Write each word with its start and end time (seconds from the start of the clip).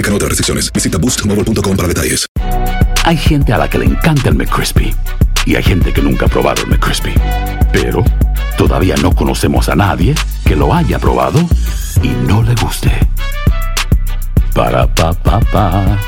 Aplican 0.00 0.14
otras 0.14 0.30
restricciones. 0.30 0.72
Visita 0.72 0.96
boostmobile.com 0.96 1.76
para 1.76 1.88
detalles. 1.88 2.26
Hay 3.04 3.18
gente 3.18 3.52
a 3.52 3.58
la 3.58 3.68
que 3.68 3.78
le 3.78 3.84
encanta 3.84 4.30
el 4.30 4.34
McCrispy 4.34 4.94
y 5.44 5.56
hay 5.56 5.62
gente 5.62 5.92
que 5.92 6.00
nunca 6.00 6.24
ha 6.24 6.28
probado 6.28 6.62
el 6.62 6.68
McCrispy. 6.68 7.12
Pero 7.70 8.02
todavía 8.56 8.96
no 9.02 9.14
conocemos 9.14 9.68
a 9.68 9.76
nadie 9.76 10.14
que 10.46 10.56
lo 10.56 10.72
haya 10.72 10.98
probado 10.98 11.38
y 12.02 12.08
no 12.26 12.42
le 12.42 12.54
guste. 12.54 12.90
Para 14.54 14.86
pa 14.86 15.12
pa 15.12 15.38
pa. 15.52 15.98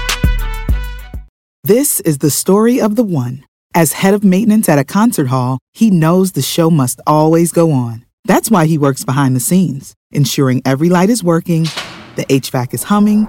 This 1.63 2.01
is 2.01 2.19
the 2.19 2.31
story 2.31 2.81
of 2.81 2.95
the 2.95 3.05
one. 3.05 3.45
As 3.75 4.01
head 4.03 4.15
of 4.15 4.25
maintenance 4.25 4.71
at 4.71 4.79
a 4.79 4.85
concert 4.85 5.29
hall, 5.29 5.59
he 5.75 5.91
knows 5.91 6.33
the 6.33 6.41
show 6.41 6.71
must 6.71 7.03
always 7.07 7.53
go 7.53 7.73
on. 7.73 8.07
That's 8.25 8.51
why 8.51 8.65
he 8.65 8.79
works 8.79 9.05
behind 9.05 9.37
the 9.37 9.41
scenes, 9.41 9.93
ensuring 10.11 10.63
every 10.65 10.89
light 10.89 11.11
is 11.11 11.23
working, 11.23 11.69
the 12.17 12.25
HVAC 12.31 12.73
is 12.73 12.85
humming 12.85 13.29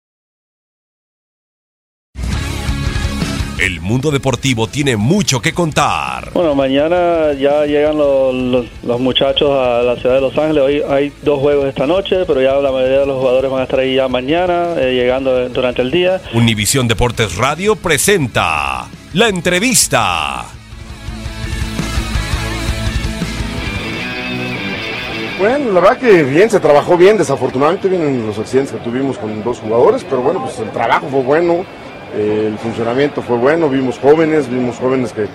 El 3.61 3.79
mundo 3.79 4.09
deportivo 4.09 4.65
tiene 4.65 4.97
mucho 4.97 5.39
que 5.39 5.53
contar. 5.53 6.31
Bueno, 6.33 6.55
mañana 6.55 7.31
ya 7.33 7.63
llegan 7.67 7.95
los, 7.95 8.33
los, 8.33 8.65
los, 8.81 8.99
muchachos 8.99 9.51
a 9.51 9.83
la 9.83 9.95
ciudad 9.97 10.15
de 10.15 10.21
Los 10.21 10.35
Ángeles. 10.35 10.63
Hoy 10.63 10.81
hay 10.89 11.13
dos 11.21 11.39
juegos 11.39 11.67
esta 11.67 11.85
noche, 11.85 12.25
pero 12.25 12.41
ya 12.41 12.55
la 12.55 12.71
mayoría 12.71 13.01
de 13.01 13.05
los 13.05 13.19
jugadores 13.19 13.51
van 13.51 13.59
a 13.59 13.63
estar 13.65 13.79
ahí 13.79 13.93
ya 13.93 14.07
mañana, 14.07 14.73
eh, 14.77 14.95
llegando 14.95 15.47
durante 15.49 15.83
el 15.83 15.91
día. 15.91 16.19
Univisión 16.33 16.87
Deportes 16.87 17.35
Radio 17.35 17.75
presenta 17.75 18.87
la 19.13 19.27
entrevista. 19.27 20.43
Bueno, 25.37 25.71
la 25.71 25.79
verdad 25.81 25.97
que 25.99 26.23
bien, 26.23 26.49
se 26.49 26.59
trabajó 26.59 26.97
bien, 26.97 27.17
desafortunadamente 27.17 27.89
vienen 27.89 28.25
los 28.25 28.39
accidentes 28.39 28.73
que 28.73 28.79
tuvimos 28.79 29.19
con 29.19 29.43
dos 29.43 29.59
jugadores, 29.59 30.03
pero 30.03 30.21
bueno, 30.21 30.41
pues 30.41 30.57
el 30.59 30.71
trabajo 30.71 31.07
fue 31.09 31.21
bueno, 31.21 31.65
el 32.15 32.57
funcionamiento 32.57 33.21
fue 33.21 33.37
bueno, 33.37 33.69
vimos 33.69 33.99
jóvenes, 33.99 34.49
vimos 34.49 34.77
jóvenes 34.77 35.13
que 35.13 35.27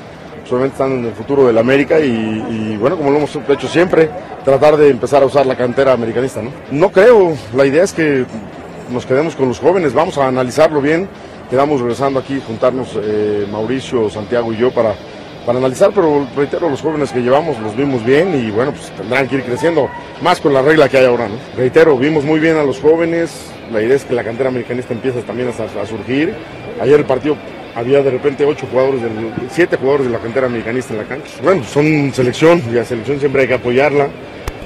solamente 0.47 0.75
están 0.75 0.93
en 0.93 1.05
el 1.05 1.13
futuro 1.13 1.47
del 1.47 1.59
América 1.59 1.99
y, 2.01 2.77
bueno, 2.79 2.97
como 2.97 3.11
lo 3.11 3.19
hemos 3.19 3.37
hecho 3.49 3.69
siempre, 3.69 4.11
tratar 4.45 4.77
de 4.77 4.91
empezar 4.91 5.23
a 5.23 5.27
usar 5.27 5.47
la 5.47 5.57
cantera 5.57 5.93
americanista. 5.93 6.43
No, 6.43 6.51
no 6.71 6.91
creo, 6.91 7.37
la 7.55 7.67
idea 7.67 7.83
es 7.83 7.93
que 7.93 8.25
nos 8.91 9.05
quedemos 9.07 9.35
con 9.35 9.49
los 9.49 9.59
jóvenes, 9.59 9.93
vamos 9.93 10.19
a 10.19 10.29
analizarlo 10.29 10.81
bien, 10.81 11.09
quedamos 11.51 11.81
regresando 11.81 12.21
aquí, 12.21 12.41
juntarnos 12.47 12.91
eh, 13.03 13.47
Mauricio, 13.51 14.09
Santiago 14.09 14.53
y 14.53 14.57
yo 14.57 14.71
para, 14.71 14.95
para 15.45 15.59
analizar, 15.59 15.91
pero 15.95 16.27
reitero, 16.37 16.69
los 16.69 16.81
jóvenes 16.81 17.11
que 17.11 17.21
llevamos 17.21 17.59
los 17.59 17.77
vimos 17.77 18.05
bien 18.05 18.35
y 18.35 18.51
bueno, 18.51 18.73
pues 18.73 18.91
tendrán 18.91 19.29
que 19.29 19.37
ir 19.37 19.43
creciendo 19.43 19.89
más 20.23 20.41
con 20.41 20.53
la 20.53 20.63
regla 20.63 20.89
que 20.89 20.99
hay 20.99 21.07
ahora. 21.07 21.29
¿no? 21.29 21.35
Reitero, 21.57 21.97
vimos 21.97 22.25
muy 22.25 22.39
bien 22.39 22.57
a 22.57 22.63
los 22.63 22.81
jóvenes, 22.81 23.51
la 23.73 23.83
idea 23.83 23.97
es 23.97 24.05
que 24.05 24.15
la 24.15 24.23
cantera 24.23 24.49
americanista 24.49 24.93
empiece 24.93 25.23
también 25.23 25.49
a 25.49 25.87
surgir. 25.87 26.35
Ayer 26.81 27.01
el 27.01 27.07
partido 27.07 27.37
había 27.75 28.03
de 28.03 28.11
repente 28.11 28.45
ocho 28.45 28.67
jugadores, 28.71 29.03
del, 29.03 29.13
siete 29.51 29.77
jugadores 29.77 30.07
de 30.07 30.13
la 30.13 30.19
cantera 30.19 30.47
americanista 30.47 30.95
en 30.95 30.99
la 31.01 31.05
cancha. 31.05 31.31
Bueno, 31.43 31.63
son 31.65 32.13
selección, 32.15 32.63
y 32.71 32.75
la 32.75 32.85
selección 32.85 33.19
siempre 33.19 33.43
hay 33.43 33.49
que 33.49 33.55
apoyarla. 33.55 34.09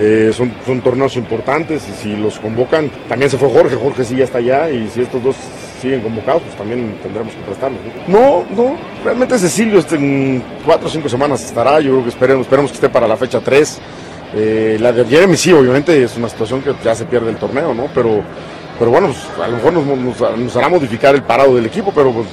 Eh, 0.03 0.33
son, 0.33 0.81
torneos 0.81 1.17
importantes 1.17 1.87
y 1.87 1.93
si 1.93 2.17
los 2.17 2.39
convocan, 2.39 2.91
también 3.07 3.31
se 3.31 3.37
fue 3.37 3.51
Jorge, 3.51 3.77
Jorge 3.77 4.03
sí 4.03 4.17
ya 4.17 4.25
está 4.25 4.39
allá 4.39 4.71
y 4.71 4.89
si 4.89 5.03
estos 5.03 5.23
dos 5.23 5.37
siguen 5.79 6.01
convocados, 6.01 6.41
pues 6.43 6.57
también 6.57 6.97
tendremos 7.03 7.35
que 7.35 7.43
prestarlos. 7.43 7.81
No, 8.07 8.47
no, 8.57 8.63
no 8.63 8.77
realmente 9.05 9.39
Cecilio 9.39 9.79
este, 9.79 9.97
en 9.97 10.43
cuatro 10.65 10.89
o 10.89 10.91
cinco 10.91 11.07
semanas 11.11 11.45
estará, 11.45 11.81
yo 11.81 11.91
creo 11.91 12.03
que 12.05 12.09
esperemos, 12.09 12.47
esperemos 12.47 12.71
que 12.71 12.77
esté 12.77 12.89
para 12.89 13.07
la 13.07 13.19
fecha 13.19 13.41
3. 13.41 13.81
Eh, 14.33 14.79
la 14.81 14.93
de 14.93 15.05
Jeremy 15.05 15.37
sí, 15.37 15.53
obviamente 15.53 16.03
es 16.03 16.17
una 16.17 16.31
situación 16.31 16.63
que 16.63 16.73
ya 16.83 16.95
se 16.95 17.05
pierde 17.05 17.31
el 17.31 17.37
torneo, 17.37 17.75
¿no? 17.75 17.89
Pero, 17.95 18.23
pero 18.81 18.93
bueno, 18.93 19.09
pues, 19.09 19.39
a 19.39 19.47
lo 19.47 19.57
mejor 19.59 19.73
nos, 20.39 20.57
hará 20.57 20.71
modificar 20.71 21.15
el 21.15 21.23
parado 21.23 21.55
del 21.55 21.67
equipo, 21.67 21.93
pero 21.95 22.13
pues 22.13 22.27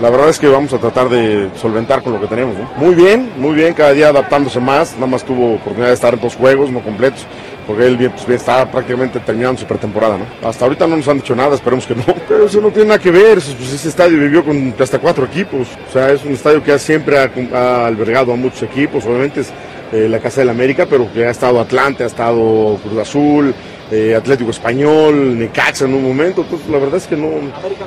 la 0.00 0.08
verdad 0.10 0.28
es 0.28 0.38
que 0.38 0.46
vamos 0.46 0.72
a 0.72 0.78
tratar 0.78 1.08
de 1.08 1.50
solventar 1.60 2.04
con 2.04 2.12
lo 2.12 2.20
que 2.20 2.28
tenemos. 2.28 2.54
Muy 2.76 2.94
bien, 2.94 3.32
muy 3.36 3.52
bien, 3.52 3.74
cada 3.74 3.90
día 3.92 4.10
adaptándose 4.10 4.60
más, 4.60 4.94
nada 4.94 5.08
más 5.08 5.24
tuvo 5.24 5.54
oportunidad 5.54 5.88
de 5.88 5.94
estar 5.94 6.14
en 6.14 6.20
dos 6.20 6.36
juegos, 6.36 6.70
no 6.70 6.84
completos, 6.84 7.26
porque 7.66 7.84
él 7.84 8.12
pues, 8.14 8.40
está 8.40 8.70
prácticamente 8.70 9.18
terminando 9.18 9.60
su 9.60 9.66
pretemporada. 9.66 10.18
¿no? 10.18 10.48
Hasta 10.48 10.66
ahorita 10.66 10.86
no 10.86 10.98
nos 10.98 11.08
han 11.08 11.16
dicho 11.18 11.34
nada, 11.34 11.56
esperemos 11.56 11.84
que 11.84 11.96
no, 11.96 12.04
pero 12.28 12.46
eso 12.46 12.60
no 12.60 12.68
tiene 12.68 12.90
nada 12.90 13.00
que 13.00 13.10
ver, 13.10 13.34
pues, 13.34 13.72
ese 13.72 13.88
estadio 13.88 14.20
vivió 14.20 14.44
con 14.44 14.72
hasta 14.78 15.00
cuatro 15.00 15.24
equipos, 15.24 15.66
o 15.88 15.92
sea, 15.92 16.12
es 16.12 16.24
un 16.24 16.32
estadio 16.32 16.62
que 16.62 16.78
siempre 16.78 17.18
ha, 17.18 17.28
ha 17.54 17.86
albergado 17.88 18.32
a 18.32 18.36
muchos 18.36 18.62
equipos, 18.62 19.04
obviamente 19.04 19.40
es 19.40 19.52
eh, 19.90 20.08
la 20.08 20.20
Casa 20.20 20.42
del 20.42 20.50
América, 20.50 20.86
pero 20.88 21.12
que 21.12 21.24
ha 21.24 21.30
estado 21.30 21.58
Atlante, 21.58 22.04
ha 22.04 22.06
estado 22.06 22.78
Cruz 22.84 22.98
Azul, 22.98 23.52
eh, 23.90 24.14
Atlético 24.14 24.50
Español, 24.50 25.38
Necaxa 25.38 25.86
en 25.86 25.94
un 25.94 26.02
momento, 26.02 26.42
entonces 26.42 26.68
la 26.68 26.78
verdad 26.78 26.96
es 26.96 27.06
que 27.06 27.16
no, 27.16 27.30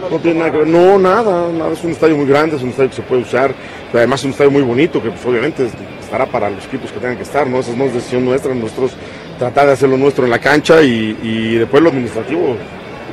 no 0.09 0.19
tiene 0.19 0.39
nada 0.39 0.51
que 0.51 0.57
ver, 0.59 0.67
no, 0.67 0.97
nada, 0.97 1.51
nada, 1.51 1.73
es 1.73 1.84
un 1.84 1.91
estadio 1.91 2.17
muy 2.17 2.25
grande, 2.25 2.56
es 2.56 2.63
un 2.63 2.69
estadio 2.69 2.89
que 2.89 2.95
se 2.95 3.01
puede 3.03 3.22
usar, 3.22 3.53
además 3.94 4.22
es 4.22 4.25
un 4.25 4.31
estadio 4.31 4.51
muy 4.51 4.63
bonito 4.63 5.01
que 5.01 5.09
pues 5.09 5.25
obviamente 5.25 5.67
estará 6.01 6.25
para 6.25 6.50
los 6.50 6.66
equipos 6.66 6.91
que 6.91 7.00
tengan 7.00 7.17
que 7.17 7.23
estar, 7.23 7.45
¿no? 7.47 7.59
Esa 7.59 7.73
no 7.75 7.85
es 7.85 7.94
decisión 7.94 8.25
nuestra, 8.25 8.53
nosotros 8.56 8.91
tratar 9.38 9.67
de 9.67 9.73
hacer 9.73 9.90
lo 9.90 9.97
nuestro 9.97 10.25
en 10.25 10.31
la 10.31 10.40
cancha 10.40 10.81
y, 10.81 11.17
y 11.22 11.56
después 11.56 11.84
lo 11.84 11.90
administrativo, 11.90 12.56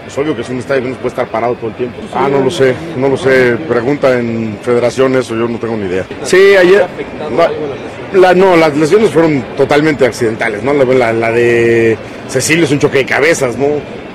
es 0.06 0.16
obvio 0.16 0.34
que 0.34 0.40
es 0.40 0.48
un 0.48 0.58
estadio 0.58 0.82
que 0.82 0.88
no 0.88 0.94
puede 0.96 1.08
estar 1.08 1.28
parado 1.28 1.54
todo 1.56 1.68
el 1.68 1.76
tiempo. 1.76 1.98
Ah, 2.14 2.28
no 2.30 2.40
lo 2.40 2.50
sé, 2.50 2.74
no 2.96 3.08
lo 3.08 3.16
sé, 3.16 3.56
pregunta 3.68 4.18
en 4.18 4.58
federación 4.62 5.14
eso, 5.16 5.34
yo 5.34 5.46
no 5.46 5.58
tengo 5.58 5.76
ni 5.76 5.86
idea. 5.86 6.06
Sí, 6.24 6.56
ayer... 6.56 6.86
La, 8.12 8.32
no, 8.32 8.56
las 8.56 8.74
lesiones 8.74 9.10
fueron 9.10 9.44
totalmente 9.56 10.06
accidentales, 10.06 10.62
¿no? 10.62 10.72
La, 10.72 11.12
la, 11.12 11.30
de 11.30 11.96
Cecilio 12.28 12.64
es 12.64 12.70
un 12.70 12.78
choque 12.78 12.98
de 12.98 13.04
cabezas, 13.04 13.58
¿no? 13.58 13.66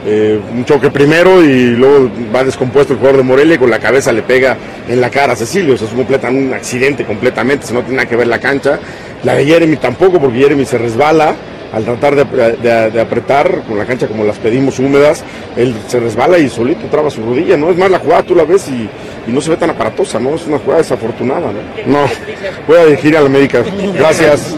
Eh, 0.05 0.39
un 0.51 0.65
choque 0.65 0.89
primero 0.89 1.43
y 1.43 1.67
luego 1.67 2.09
va 2.35 2.43
descompuesto 2.43 2.93
el 2.93 2.99
jugador 2.99 3.17
de 3.17 3.23
Morelia 3.23 3.55
y 3.55 3.57
con 3.57 3.69
la 3.69 3.79
cabeza 3.79 4.11
le 4.11 4.23
pega 4.23 4.57
en 4.89 4.99
la 4.99 5.11
cara 5.11 5.33
a 5.33 5.35
Cecilio. 5.35 5.75
O 5.75 5.77
sea, 5.77 5.87
es 5.87 5.93
un, 5.93 6.35
un 6.35 6.53
accidente 6.53 7.05
completamente, 7.05 7.65
eso 7.65 7.75
no 7.75 7.81
tiene 7.81 7.97
nada 7.97 8.09
que 8.09 8.15
ver 8.15 8.27
la 8.27 8.39
cancha. 8.39 8.79
La 9.23 9.35
de 9.35 9.45
Jeremy 9.45 9.77
tampoco, 9.77 10.19
porque 10.19 10.39
Jeremy 10.39 10.65
se 10.65 10.79
resbala 10.79 11.35
al 11.71 11.85
tratar 11.85 12.15
de, 12.15 12.25
de, 12.57 12.91
de, 12.91 13.01
apretar 13.01 13.63
con 13.67 13.77
la 13.77 13.85
cancha 13.85 14.07
como 14.07 14.23
las 14.23 14.37
pedimos 14.37 14.77
húmedas, 14.77 15.23
él 15.57 15.75
se 15.87 15.99
resbala 15.99 16.37
y 16.37 16.47
solito 16.47 16.85
traba 16.85 17.09
su 17.09 17.23
rodilla, 17.23 17.57
¿no? 17.57 17.71
Es 17.71 17.77
más, 17.77 17.89
la 17.89 17.97
jugada 17.97 18.21
tú 18.21 18.35
la 18.35 18.43
ves 18.43 18.67
y, 18.69 18.87
y 19.27 19.31
no 19.31 19.41
se 19.41 19.49
ve 19.49 19.57
tan 19.57 19.69
aparatosa, 19.69 20.19
¿no? 20.19 20.35
Es 20.35 20.45
una 20.45 20.59
jugada 20.59 20.81
desafortunada, 20.81 21.51
¿no? 21.51 22.01
No, 22.01 22.05
voy 22.67 22.77
a 22.77 22.85
dirigir 22.85 23.17
a 23.17 23.21
la 23.21 23.27
América. 23.27 23.63
Gracias. 23.93 24.57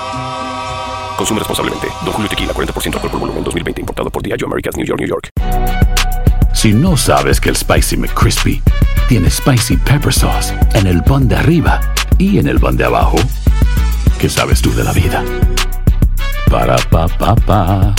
Consume 1.21 1.37
responsablemente. 1.37 1.87
Don 2.03 2.13
Julio 2.13 2.27
Tequila, 2.27 2.51
40% 2.51 2.95
alcohol 2.95 3.11
por 3.11 3.19
volumen, 3.19 3.43
2020. 3.43 3.81
Importado 3.81 4.09
por 4.09 4.23
Diageo 4.23 4.47
Americas, 4.47 4.75
New 4.75 4.87
York, 4.87 4.99
New 4.99 5.07
York. 5.07 5.29
Si 6.51 6.73
no 6.73 6.97
sabes 6.97 7.39
que 7.39 7.49
el 7.49 7.55
Spicy 7.55 7.95
McCrispy 7.95 8.59
tiene 9.07 9.29
Spicy 9.29 9.77
Pepper 9.77 10.11
Sauce 10.11 10.51
en 10.73 10.87
el 10.87 11.03
pan 11.03 11.27
de 11.27 11.35
arriba 11.35 11.79
y 12.17 12.39
en 12.39 12.47
el 12.47 12.59
pan 12.59 12.75
de 12.75 12.85
abajo, 12.85 13.17
¿qué 14.19 14.29
sabes 14.29 14.63
tú 14.63 14.73
de 14.73 14.83
la 14.83 14.93
vida? 14.93 15.23
Para, 16.49 16.77
pa, 16.89 17.07
pa, 17.07 17.35
pa. 17.35 17.95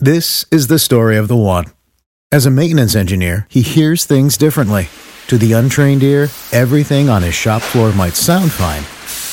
This 0.00 0.46
is 0.50 0.66
the 0.66 0.80
story 0.80 1.16
of 1.16 1.28
the 1.28 1.36
one. 1.36 1.66
As 2.32 2.44
a 2.44 2.50
maintenance 2.50 2.96
engineer, 2.96 3.46
he 3.48 3.62
hears 3.62 4.04
things 4.04 4.36
differently. 4.36 4.88
To 5.28 5.38
the 5.38 5.52
untrained 5.52 6.02
ear, 6.02 6.28
everything 6.52 7.08
on 7.08 7.22
his 7.22 7.34
shop 7.34 7.62
floor 7.62 7.92
might 7.92 8.16
sound 8.16 8.50
fine, 8.50 8.82